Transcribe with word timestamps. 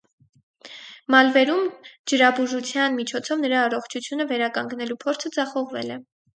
Մալվերում 1.15 1.61
ջրաբուժության 2.13 2.97
միջոցով 3.03 3.45
նրա 3.45 3.63
առողջությունը 3.69 4.29
վերականգնելու 4.35 5.01
փորձը 5.07 5.37
ձախողվել 5.41 5.97
է։ 5.99 6.03